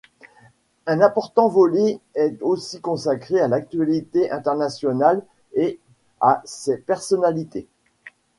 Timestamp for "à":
3.39-3.47, 6.19-6.41